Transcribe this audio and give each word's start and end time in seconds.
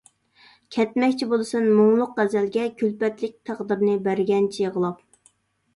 كەتمەكچى 0.75 1.27
بولىسەن 1.33 1.67
مۇڭلۇق 1.81 2.17
غەزەلگە، 2.23 2.65
كۈلپەتلىك 2.81 3.37
تەقدىرنى 3.51 3.95
بەرگەنچە 4.11 4.65
يىغلاپ. 4.69 5.33